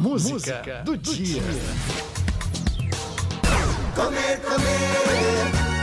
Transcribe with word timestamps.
Música, 0.00 0.32
Música 0.32 0.82
do, 0.82 0.96
do, 0.96 1.14
dia. 1.14 1.42
Comer, 3.94 4.40
comer, 4.40 4.80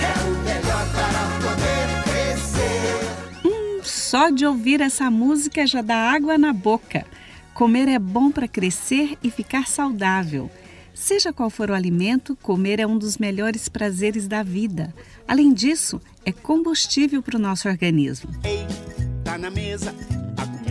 É 0.00 0.14
o 0.24 0.30
melhor 0.42 0.86
para 0.94 1.22
poder 1.42 1.84
crescer. 2.04 3.44
Hum, 3.44 3.80
só 3.82 4.30
de 4.30 4.46
ouvir 4.46 4.80
essa 4.80 5.10
música 5.10 5.66
já 5.66 5.82
dá 5.82 5.96
água 5.96 6.38
na 6.38 6.54
boca. 6.54 7.04
Comer 7.52 7.88
é 7.88 7.98
bom 7.98 8.30
para 8.30 8.48
crescer 8.48 9.18
e 9.22 9.30
ficar 9.30 9.68
saudável. 9.68 10.50
Seja 10.94 11.30
qual 11.30 11.50
for 11.50 11.70
o 11.70 11.74
alimento, 11.74 12.38
comer 12.40 12.80
é 12.80 12.86
um 12.86 12.96
dos 12.96 13.18
melhores 13.18 13.68
prazeres 13.68 14.26
da 14.26 14.42
vida. 14.42 14.94
Além 15.28 15.52
disso, 15.52 16.00
é 16.24 16.32
combustível 16.32 17.22
para 17.22 17.36
o 17.36 17.40
nosso 17.40 17.68
organismo. 17.68 18.30
Ei, 18.42 18.66
tá 19.22 19.36
na 19.36 19.50
mesa, 19.50 19.94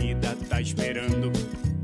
a 0.04 0.14
comida 0.14 0.36
tá 0.48 0.60
esperando. 0.60 1.32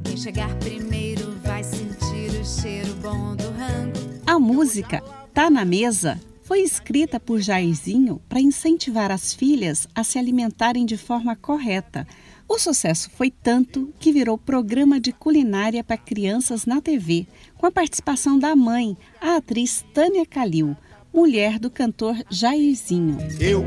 Quem 0.04 0.16
chegar 0.16 0.54
primeiro 0.56 1.32
vai 1.42 1.64
sentir 1.64 2.38
o 2.38 2.44
cheiro 2.44 2.94
bom 2.96 3.34
do 3.34 3.50
rango. 3.52 4.20
A 4.26 4.38
música 4.38 5.02
Tá 5.32 5.48
na 5.48 5.64
Mesa 5.64 6.20
foi 6.42 6.60
escrita 6.60 7.18
por 7.18 7.40
Jairzinho 7.40 8.20
para 8.28 8.40
incentivar 8.40 9.10
as 9.10 9.32
filhas 9.32 9.88
a 9.94 10.04
se 10.04 10.18
alimentarem 10.18 10.84
de 10.84 10.96
forma 10.96 11.34
correta. 11.34 12.06
O 12.48 12.58
sucesso 12.58 13.08
foi 13.10 13.30
tanto 13.30 13.94
que 13.98 14.12
virou 14.12 14.36
programa 14.36 15.00
de 15.00 15.12
culinária 15.12 15.84
para 15.84 15.96
crianças 15.96 16.66
na 16.66 16.80
TV, 16.80 17.26
com 17.56 17.66
a 17.66 17.70
participação 17.70 18.38
da 18.38 18.56
mãe, 18.56 18.96
a 19.20 19.36
atriz 19.36 19.84
Tânia 19.94 20.26
Calil, 20.26 20.76
mulher 21.14 21.60
do 21.60 21.70
cantor 21.70 22.16
Jairzinho. 22.28 23.18
Eu 23.38 23.64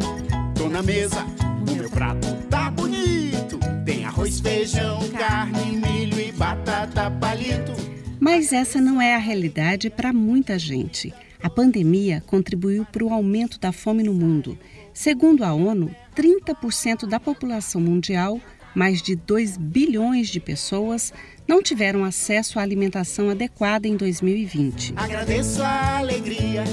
tô 0.54 0.67
na 0.67 0.84
mesa, 0.84 1.26
o 1.66 1.76
meu 1.76 1.90
prato 1.90 2.33
Mas 8.36 8.52
essa 8.52 8.81
não 8.81 9.00
é 9.00 9.14
a 9.14 9.20
realidade 9.20 9.92
para 9.92 10.12
muita 10.12 10.58
gente. 10.58 11.14
A 11.39 11.48
pandemia 11.52 12.23
contribuiu 12.26 12.84
para 12.84 13.06
o 13.06 13.14
aumento 13.14 13.59
da 13.59 13.72
fome 13.72 14.02
no 14.02 14.12
mundo. 14.12 14.58
Segundo 14.92 15.44
a 15.44 15.53
ONU, 15.53 15.95
30% 16.16 17.06
da 17.06 17.20
população 17.20 17.80
mundial, 17.80 18.42
mais 18.73 19.04
de 19.04 19.16
2 19.16 19.58
bilhões 19.58 20.30
de 20.30 20.39
pessoas, 20.39 21.14
não 21.48 21.61
tiveram 21.61 22.04
acesso 22.04 22.58
à 22.58 22.64
alimentação 22.64 23.30
adequada 23.30 23.88
em 23.88 23.95
2020. 23.95 24.94
Agradeço 24.95 25.61
a 25.61 26.00
alegria 26.00 26.64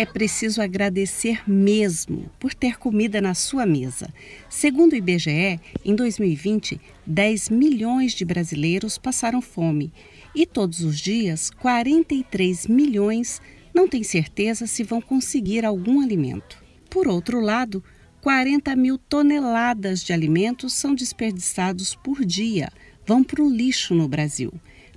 É 0.00 0.06
preciso 0.06 0.62
agradecer 0.62 1.42
mesmo 1.46 2.30
por 2.40 2.54
ter 2.54 2.78
comida 2.78 3.20
na 3.20 3.34
sua 3.34 3.66
mesa. 3.66 4.08
Segundo 4.48 4.94
o 4.94 4.96
IBGE, 4.96 5.60
em 5.84 5.94
2020, 5.94 6.80
10 7.06 7.50
milhões 7.50 8.14
de 8.14 8.24
brasileiros 8.24 8.96
passaram 8.96 9.42
fome 9.42 9.92
e 10.34 10.46
todos 10.46 10.80
os 10.80 10.98
dias 10.98 11.50
43 11.50 12.66
milhões 12.66 13.42
não 13.74 13.86
têm 13.86 14.02
certeza 14.02 14.66
se 14.66 14.82
vão 14.82 15.02
conseguir 15.02 15.66
algum 15.66 16.00
alimento. 16.00 16.56
Por 16.88 17.06
outro 17.06 17.38
lado, 17.38 17.84
40 18.22 18.74
mil 18.76 18.96
toneladas 18.96 20.02
de 20.02 20.14
alimentos 20.14 20.72
são 20.72 20.94
desperdiçados 20.94 21.94
por 21.94 22.24
dia, 22.24 22.72
vão 23.06 23.22
para 23.22 23.42
o 23.42 23.50
lixo 23.50 23.94
no 23.94 24.08
Brasil. 24.08 24.50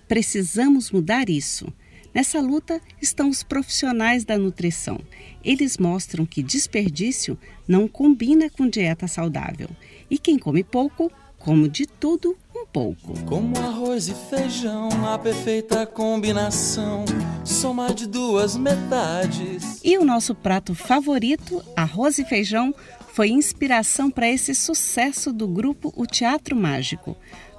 Precisamos 0.08 0.92
mudar 0.92 1.30
isso. 1.30 1.68
Nessa 2.14 2.40
luta 2.40 2.80
estão 3.02 3.30
os 3.30 3.42
profissionais 3.42 4.24
da 4.24 4.38
nutrição. 4.38 5.00
Eles 5.44 5.78
mostram 5.78 6.26
que 6.26 6.44
desperdício 6.44 7.38
não 7.68 7.88
combina 7.88 8.50
com 8.50 8.70
dieta 8.70 9.08
saudável. 9.08 9.70
E 10.10 10.20
quem 10.20 10.38
come 10.38 10.64
pouco, 10.64 11.12
come 11.40 11.68
de 11.68 11.88
tudo 11.88 12.38
um 12.56 12.66
pouco. 12.68 13.20
Como 13.26 13.58
arroz 13.58 14.08
e 14.08 14.14
feijão, 14.14 14.90
a 15.06 15.18
perfeita 15.18 15.88
combinação, 15.88 17.04
soma 17.44 17.94
de 17.94 18.08
duas 18.08 18.56
metades. 18.56 19.82
E 19.84 19.98
o 19.98 20.06
nosso 20.06 20.36
prato 20.36 20.76
favorito, 20.76 21.64
arroz 21.76 22.20
e 22.20 22.26
feijão, 22.26 22.74
foi 23.14 23.30
inspiração 23.30 24.10
para 24.10 24.30
esse 24.30 24.56
sucesso 24.56 25.34
do 25.34 25.48
grupo 25.48 25.94
O 25.96 26.06
Teatro 26.06 26.56
Mágico. 26.56 27.18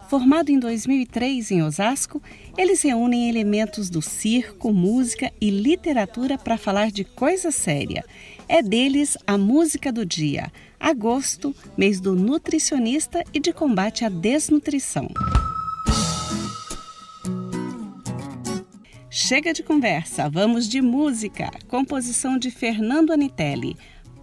Formado 0.08 0.50
em 0.50 0.58
2003 0.58 1.50
em 1.50 1.62
Osasco, 1.62 2.22
eles 2.58 2.82
reúnem 2.82 3.28
elementos 3.28 3.88
do 3.88 4.02
circo, 4.02 4.72
música 4.72 5.32
e 5.40 5.50
literatura 5.50 6.36
para 6.36 6.58
falar 6.58 6.90
de 6.90 7.04
coisa 7.04 7.50
séria. 7.50 8.04
É 8.46 8.62
deles 8.62 9.16
a 9.26 9.38
música 9.38 9.90
do 9.90 10.04
dia. 10.04 10.52
Agosto, 10.78 11.54
mês 11.76 12.00
do 12.00 12.14
nutricionista 12.14 13.24
e 13.32 13.40
de 13.40 13.52
combate 13.52 14.04
à 14.04 14.10
desnutrição. 14.10 15.08
Chega 19.08 19.54
de 19.54 19.62
conversa, 19.62 20.28
vamos 20.28 20.68
de 20.68 20.82
música. 20.82 21.50
Composição 21.66 22.36
de 22.36 22.50
Fernando 22.50 23.10
Anitelli. 23.10 23.76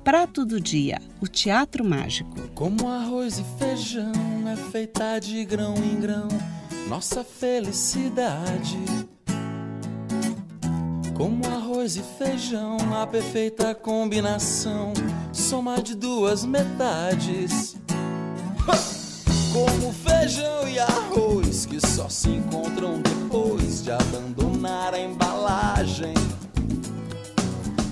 Prato 0.04 0.44
do 0.44 0.60
Dia, 0.60 1.00
o 1.22 1.28
Teatro 1.28 1.86
Mágico. 1.86 2.36
Como 2.56 2.90
arroz 2.90 3.38
e 3.38 3.44
feijão 3.60 4.12
é 4.52 4.56
feita 4.56 5.20
de 5.20 5.46
grão 5.46 5.76
em 5.76 6.00
grão, 6.00 6.28
nossa 6.90 7.24
felicidade. 7.24 8.80
Como 11.16 11.46
arroz 11.46 11.98
e 11.98 12.02
feijão, 12.18 12.78
a 13.00 13.06
perfeita 13.06 13.76
combinação, 13.76 14.92
soma 15.32 15.80
de 15.80 15.96
duas 15.96 16.44
metades. 16.46 17.78
Como 19.54 19.94
feijão 19.94 20.68
e 20.68 20.80
arroz 20.80 21.68
que 21.68 21.80
só 21.80 22.10
se 22.10 22.30
encontram 22.30 23.00
depois 23.02 23.84
de 23.84 23.92
abandonar 23.92 24.96
a 24.96 25.00
embalagem. 25.00 26.16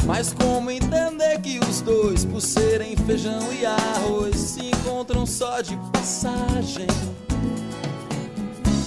Mas 0.09 0.34
como 0.34 0.72
entender 0.72 1.40
que 1.40 1.59
os 1.59 1.81
dois, 1.81 2.25
por 2.25 2.42
serem 2.42 2.97
feijão 2.97 3.53
e 3.53 3.64
arroz, 3.64 4.36
se 4.36 4.66
encontram 4.66 5.24
só 5.24 5.62
de 5.62 5.78
passagem? 5.94 6.88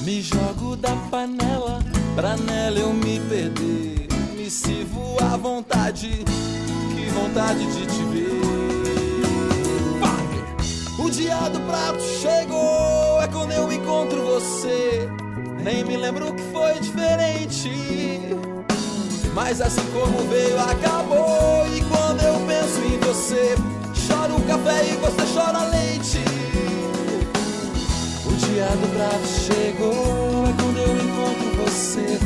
Me 0.01 0.21
jogo 0.21 0.75
da 0.75 0.91
panela 1.13 1.79
pra 2.17 2.37
nela 2.37 2.77
eu 2.77 2.93
me 2.93 3.21
perder. 3.21 4.09
Me 4.37 4.51
sirvo 4.51 5.17
à 5.23 5.37
vontade, 5.37 6.09
que 6.09 7.11
vontade 7.11 7.67
de 7.67 7.87
te 7.87 8.03
ver. 8.11 8.43
O 10.99 11.09
dia 11.09 11.49
do 11.51 11.61
prato 11.61 12.03
chegou, 12.21 13.23
é 13.23 13.29
quando 13.29 13.53
eu 13.53 13.73
encontro 13.73 14.25
você. 14.25 15.09
Nem 15.63 15.85
me 15.85 15.97
lembro 15.97 16.35
que 16.35 16.43
foi 16.51 16.81
diferente. 16.81 17.71
Mas 19.35 19.61
assim 19.61 19.85
como 19.93 20.29
veio, 20.29 20.59
acabou. 20.61 21.67
E 21.75 21.81
quando 21.83 22.23
eu 22.23 22.35
penso 22.47 22.81
em 22.83 22.99
você, 22.99 23.57
choro 23.95 24.41
café 24.47 24.85
e 24.85 24.97
você 24.97 25.23
chora 25.35 25.65
leite. 25.69 26.19
O 28.27 28.33
dia 28.33 28.67
do 28.67 28.89
prato 28.95 29.27
chegou, 29.27 30.45
é 30.47 30.63
quando 30.63 30.79
eu 30.79 30.97
encontro 30.97 31.65
você. 31.65 32.19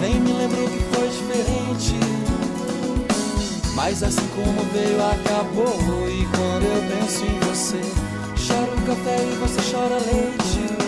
Nem 0.00 0.20
me 0.20 0.32
lembro 0.32 0.68
que 0.68 0.96
foi 0.96 1.08
diferente. 1.08 2.00
Mas 3.74 4.02
assim 4.02 4.26
como 4.34 4.62
veio, 4.72 5.00
acabou. 5.00 6.08
E 6.08 6.26
quando 6.26 6.64
eu 6.64 6.82
penso 6.90 7.24
em 7.24 7.38
você, 7.40 7.80
choro 8.36 8.72
café 8.84 9.16
e 9.16 9.36
você 9.36 9.60
chora 9.70 9.94
leite. 9.94 10.81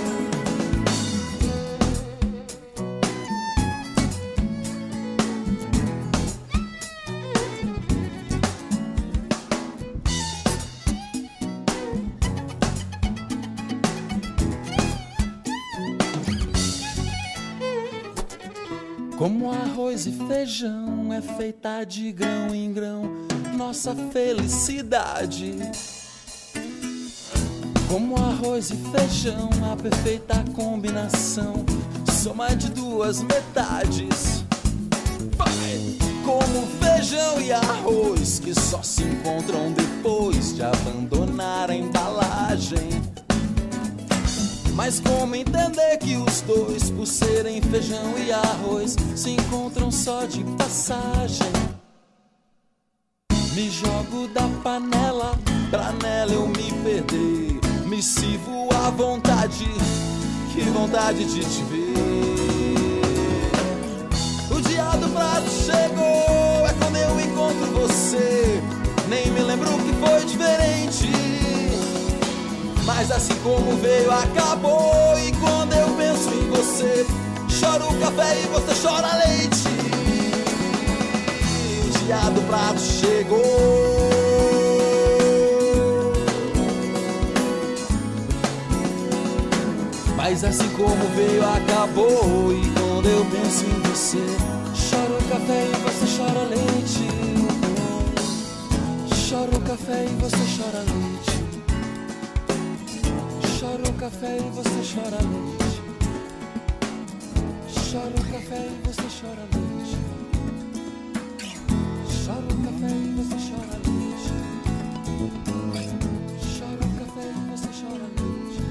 Como 19.19 19.51
arroz 19.51 20.07
e 20.07 20.13
feijão 20.13 21.13
é 21.13 21.21
feita 21.21 21.85
de 21.85 22.11
grão 22.11 22.53
em 22.53 22.73
grão, 22.73 23.03
nossa 23.57 23.95
felicidade. 24.13 25.55
Como 27.89 28.17
arroz 28.17 28.71
e 28.71 28.77
feijão, 28.77 29.49
a 29.73 29.77
perfeita 29.77 30.45
combinação, 30.53 31.65
soma 32.11 32.57
de 32.57 32.71
duas 32.71 33.23
metades. 33.23 34.45
Vai! 35.37 35.97
Como 36.25 36.67
feijão 36.83 37.41
e 37.41 37.53
arroz 37.53 38.41
que 38.41 38.54
por 47.05 47.07
serem 47.07 47.61
feijão 47.61 48.15
e 48.17 48.33
arroz, 48.33 48.97
se 49.15 49.33
encontram 49.33 49.91
só 49.91 50.25
de 50.25 50.43
passagem? 50.57 51.53
Me 53.53 53.69
jogo 53.69 54.27
da 54.29 54.49
panela 54.63 55.39
pra 55.71 55.93
nela 56.03 56.33
eu 56.33 56.49
me 56.49 56.73
perder. 56.83 57.61
Me 57.87 58.03
sirvo 58.03 58.71
à 58.75 58.89
vontade, 58.89 59.67
que 60.55 60.63
vontade 60.71 61.27
de 61.27 61.41
te 61.41 61.63
ver. 61.65 63.01
O 64.51 64.61
dia 64.63 64.85
do 64.97 65.09
prato 65.11 65.51
chegou, 65.51 66.67
é 66.67 66.73
quando 66.79 66.97
eu 66.97 67.21
encontro 67.21 67.67
você. 67.83 68.63
Nem 69.11 69.31
me 69.31 69.43
lembro 69.43 69.69
que 69.69 69.93
foi 70.07 70.25
diferente. 70.25 71.13
Mas 72.87 73.11
assim 73.11 73.35
como 73.43 73.77
veio, 73.77 74.11
acabou. 74.11 74.74
E 78.43 78.47
você 78.49 78.75
chora 78.87 79.17
leite. 79.27 79.69
O 81.85 81.91
dia 82.05 82.31
do 82.31 82.41
prato 82.49 82.81
chegou. 82.81 83.95
Mas 90.17 90.43
assim 90.43 90.69
como 90.71 91.07
veio, 91.15 91.45
acabou. 91.45 92.53
E 92.53 92.71
quando 92.79 93.09
eu 93.09 93.25
penso 93.27 93.65
em 93.67 93.81
você, 93.89 94.25
choro 94.75 95.19
café 95.29 95.67
e 95.67 95.77
você 95.85 96.07
chora 96.17 96.45
leite. 96.45 97.09
Choro 99.29 99.61
café 99.61 100.07
e 100.07 100.15
você 100.21 100.45
chora 100.57 100.79
leite. 100.79 101.45
Choro 103.59 103.93
café 103.95 104.39
e 104.39 104.51
você 104.55 104.95
chora 104.95 105.19
leite. 105.23 105.64
Choro 107.95 108.11
café 108.11 108.59
e 108.59 108.75
você 108.85 109.07
chora 109.21 109.45
leite. 109.55 109.95
Choro 112.11 112.53
café 112.65 112.91
e 112.91 113.15
você 113.15 113.39
chora 113.47 113.77
leite. 113.87 114.35
Choro 116.59 116.87
café 116.99 117.25
e 117.31 117.33
você 117.51 117.71
chora 117.79 118.07
leite. 118.19 118.63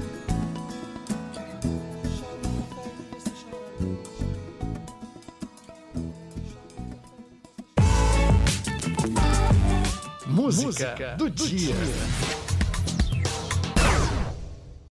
Choro 2.18 2.46
café 2.68 2.86
e 2.90 3.02
você 3.16 3.32
chora 3.40 3.68
leite. 3.80 4.12
Música 10.26 11.16
do 11.16 11.30
dia. 11.30 11.74